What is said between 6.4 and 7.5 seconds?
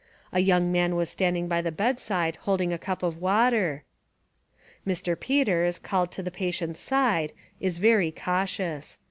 tient's side,